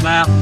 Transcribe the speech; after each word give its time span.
to 0.00 0.39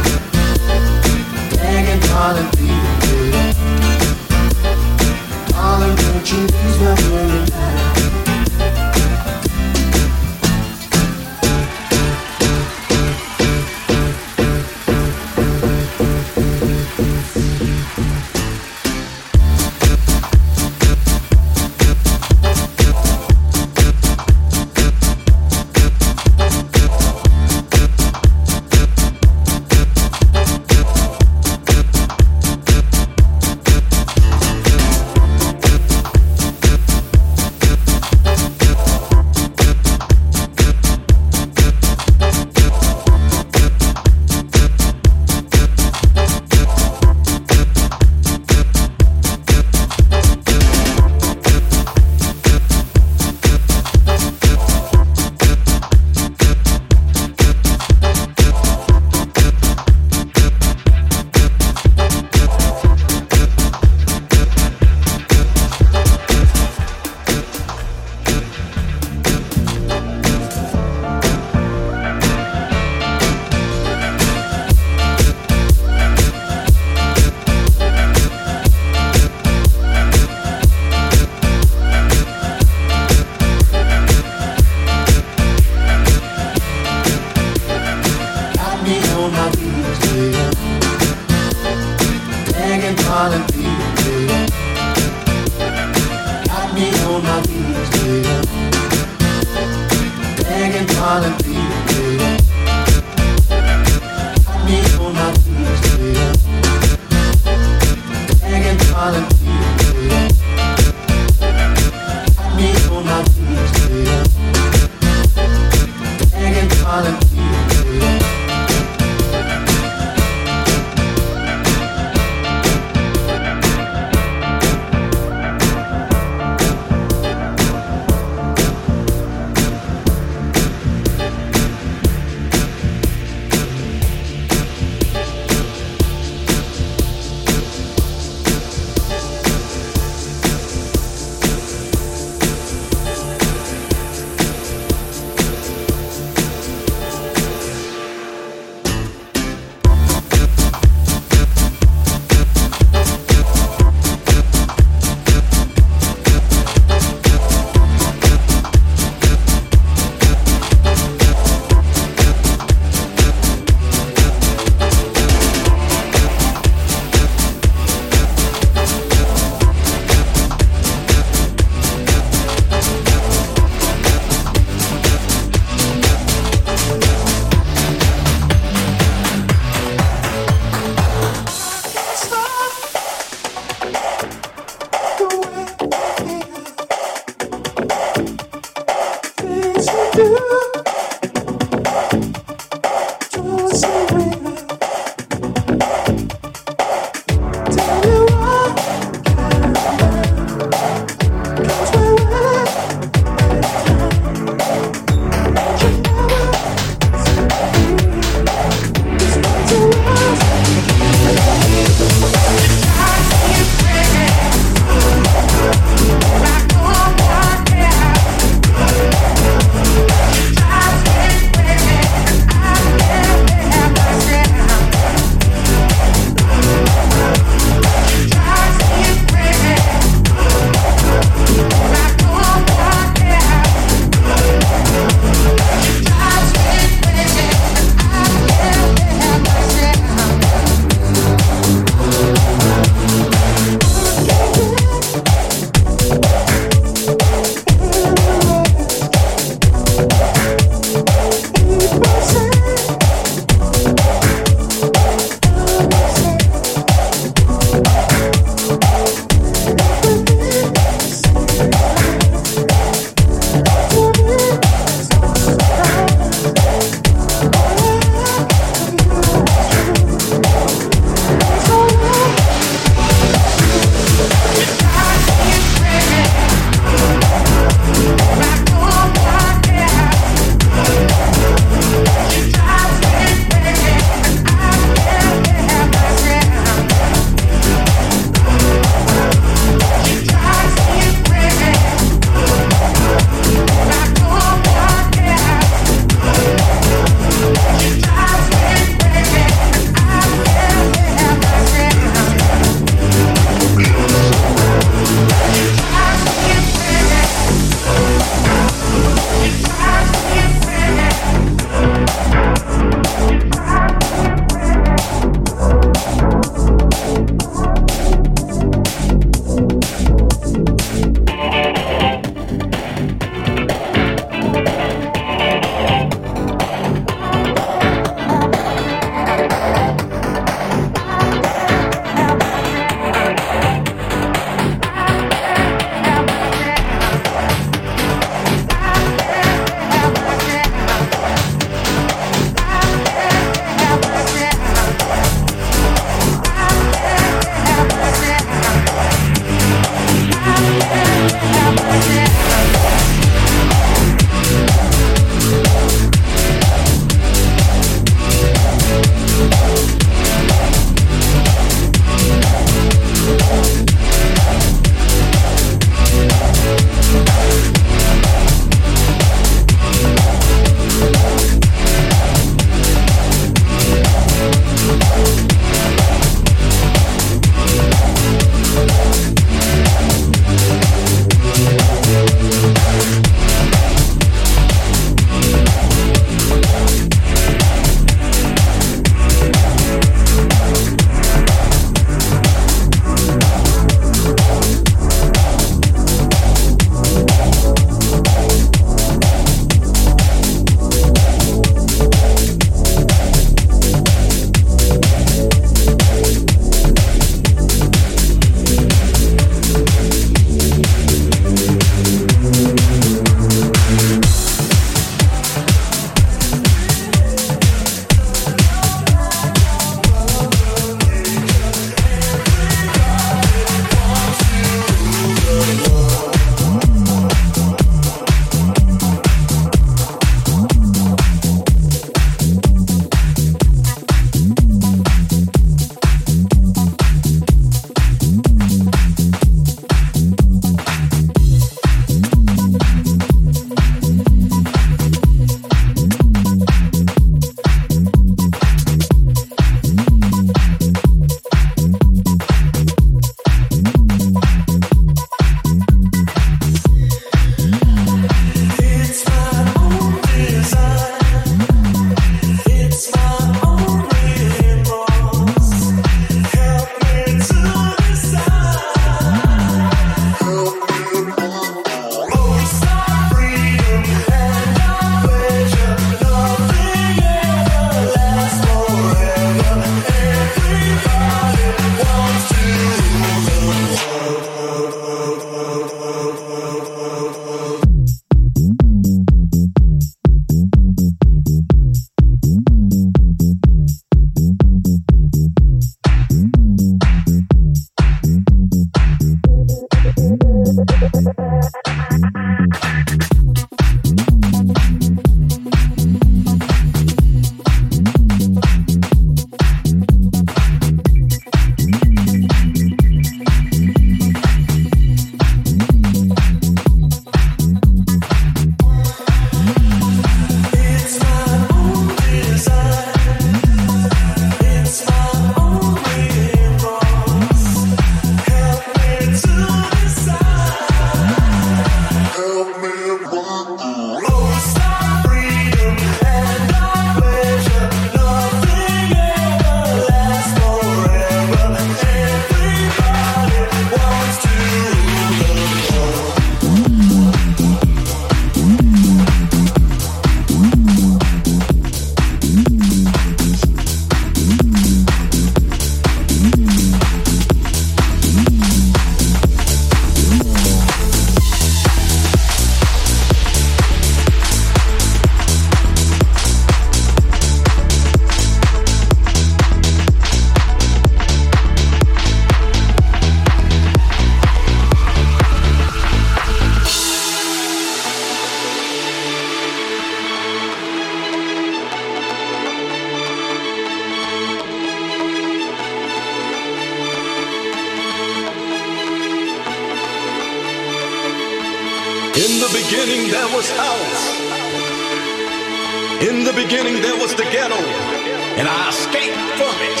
and 598.58 598.68
I 598.68 598.88
escaped 598.88 599.40
from 599.58 599.76
it. 599.90 600.00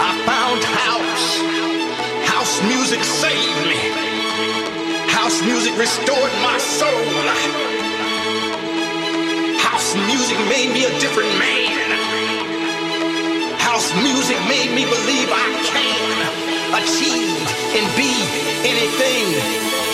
I 0.00 0.10
found 0.24 0.60
house. 0.64 1.28
House 2.32 2.54
music 2.72 3.02
saved 3.04 3.62
me. 3.68 3.80
House 5.12 5.42
music 5.42 5.76
restored 5.78 6.32
my 6.42 6.58
soul. 6.58 7.06
House 9.60 9.94
music 10.08 10.38
made 10.48 10.72
me 10.72 10.84
a 10.84 10.92
different 11.00 11.32
man. 11.38 11.90
House 13.58 13.92
music 14.02 14.38
made 14.48 14.70
me 14.72 14.84
believe 14.84 15.28
I 15.28 15.48
can 15.70 16.46
achieve 16.80 17.36
and 17.76 17.86
be 17.96 18.12
anything 18.64 19.85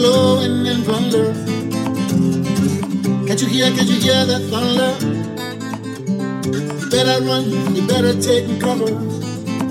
Glowing 0.00 0.64
in 0.64 0.80
thunder. 0.82 1.34
Can't 3.26 3.42
you 3.42 3.48
hear, 3.48 3.66
can't 3.66 3.86
you 3.86 4.00
hear 4.00 4.24
that 4.24 4.40
thunder? 4.48 4.96
You 6.80 6.88
better 6.88 7.22
run, 7.22 7.44
you 7.76 7.86
better 7.86 8.18
take 8.18 8.48
cover. 8.58 8.96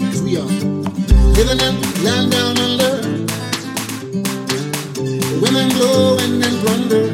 Cause 0.06 0.22
we 0.22 0.38
are 0.38 0.46
living 1.34 1.60
in 1.66 1.74
land 2.06 2.32
down 2.32 2.60
under. 2.60 3.02
The 4.94 5.40
women 5.42 5.70
glowing 5.70 6.44
in 6.46 6.56
thunder. 6.62 7.10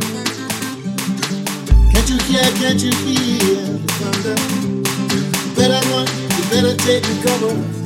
Can't 1.94 2.10
you 2.10 2.20
hear, 2.28 2.44
can't 2.60 2.84
you 2.84 2.92
hear 3.08 3.64
the 3.80 3.94
thunder? 3.96 4.36
You 5.16 5.56
better 5.56 5.80
run, 5.88 6.08
you 6.36 6.44
better 6.52 6.76
take 6.84 7.06
cover. 7.24 7.85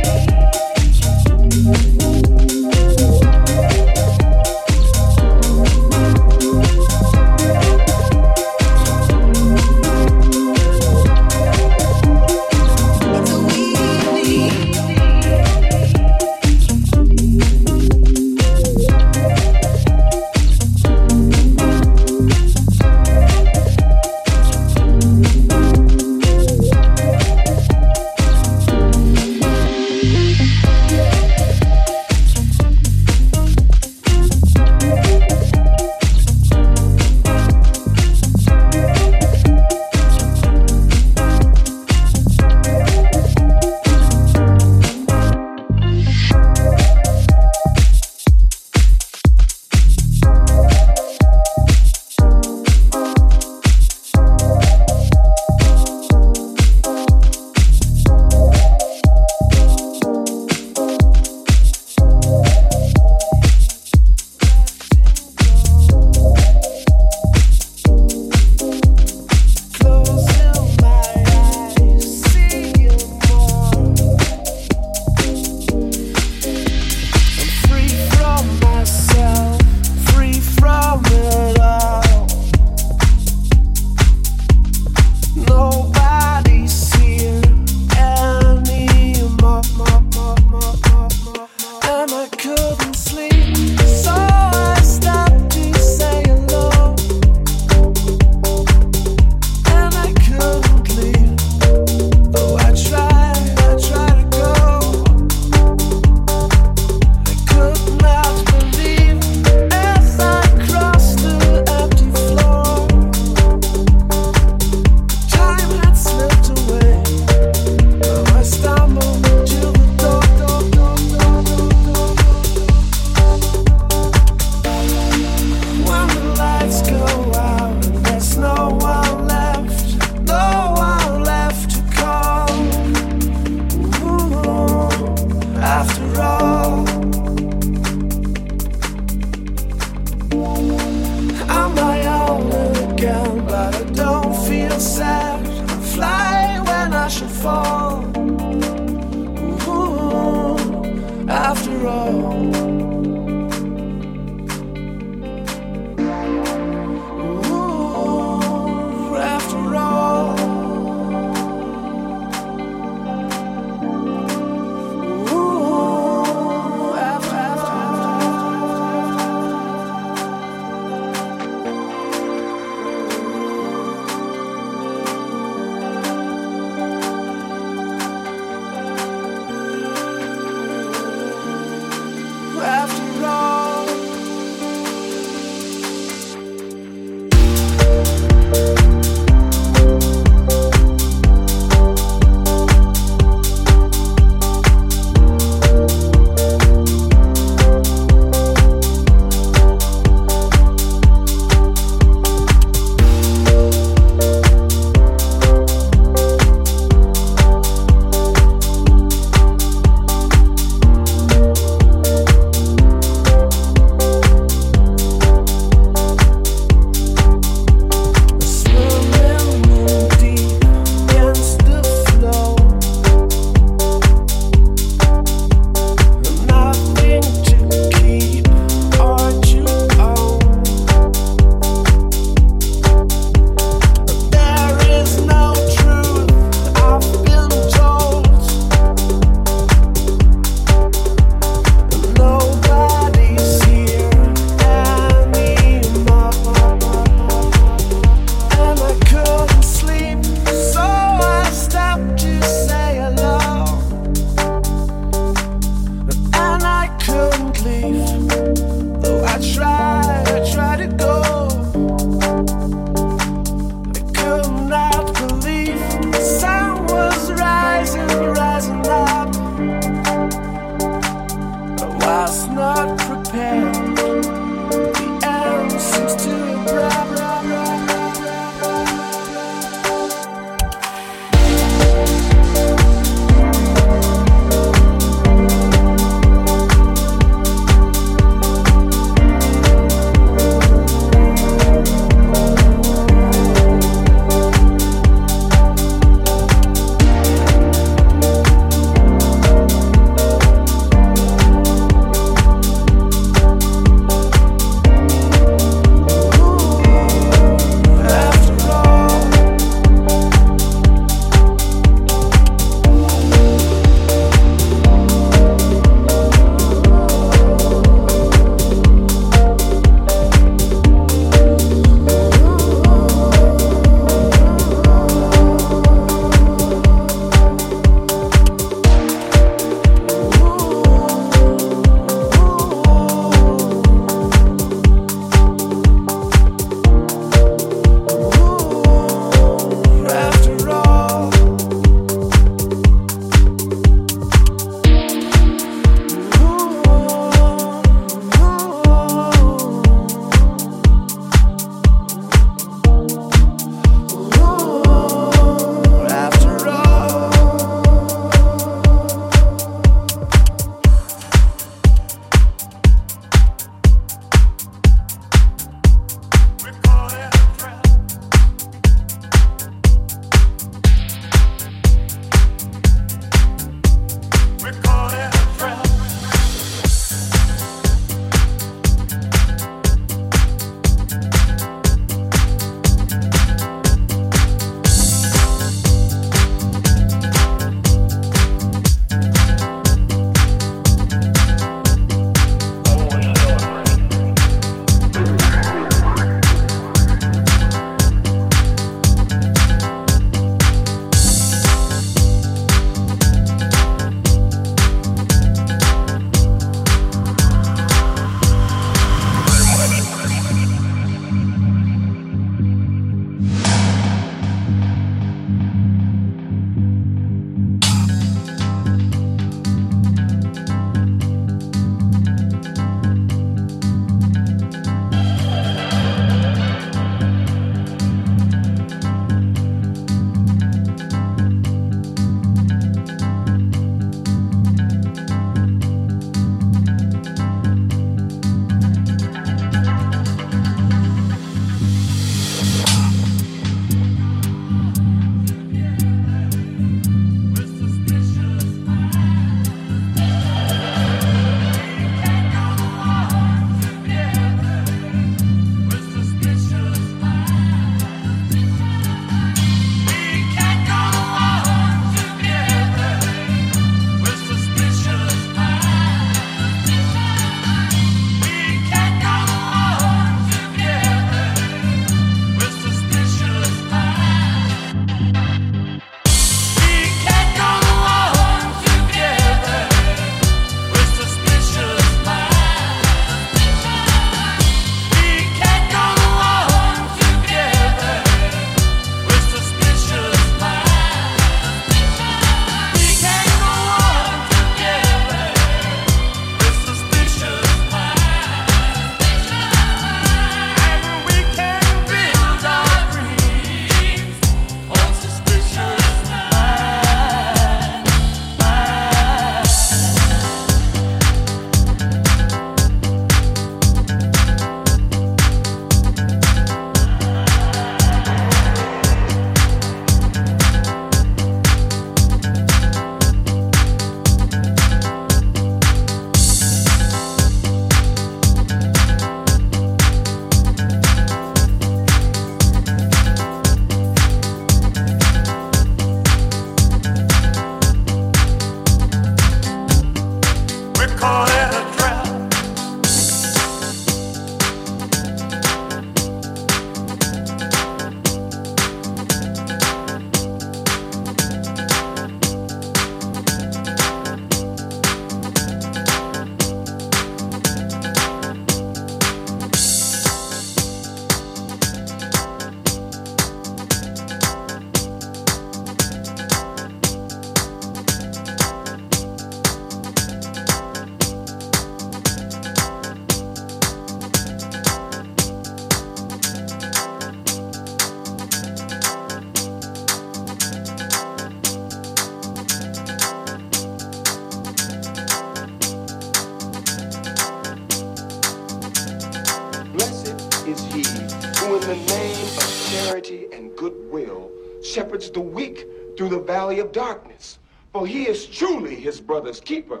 Darkness. 596.92 597.58
For 597.92 598.06
he 598.06 598.28
is 598.28 598.46
truly 598.46 598.94
his 598.94 599.20
brother's 599.20 599.60
keeper 599.60 600.00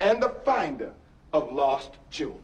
and 0.00 0.22
the 0.22 0.30
finder 0.44 0.92
of 1.32 1.52
lost 1.52 1.92
children. 2.10 2.42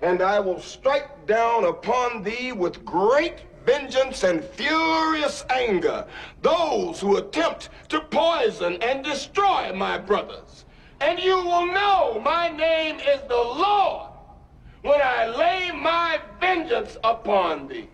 And 0.00 0.20
I 0.20 0.40
will 0.40 0.60
strike 0.60 1.26
down 1.26 1.64
upon 1.64 2.24
thee 2.24 2.50
with 2.50 2.84
great 2.84 3.44
vengeance 3.64 4.24
and 4.24 4.42
furious 4.42 5.44
anger 5.50 6.04
those 6.42 7.00
who 7.00 7.16
attempt 7.16 7.68
to 7.90 8.00
poison 8.00 8.78
and 8.82 9.04
destroy 9.04 9.72
my 9.72 9.98
brothers. 9.98 10.64
And 11.00 11.20
you 11.20 11.36
will 11.36 11.66
know 11.66 12.20
my 12.24 12.48
name 12.48 12.96
is 12.96 13.20
the 13.28 13.34
Lord 13.34 14.10
when 14.82 15.00
I 15.00 15.26
lay 15.26 15.70
my 15.70 16.20
vengeance 16.40 16.96
upon 17.04 17.68
thee. 17.68 17.88